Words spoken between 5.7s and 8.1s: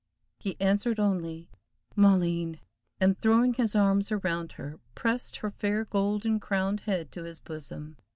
golden crowned head to his bosom.